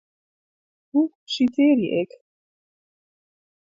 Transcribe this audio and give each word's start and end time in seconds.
Hoe 0.89 1.09
sitearje 1.33 1.89
ik? 2.03 2.11